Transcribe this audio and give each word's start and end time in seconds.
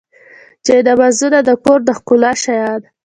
جانمازونه 0.65 1.39
د 1.47 1.49
کور 1.63 1.79
د 1.87 1.89
ښکلا 1.97 2.31
شیان. 2.43 2.81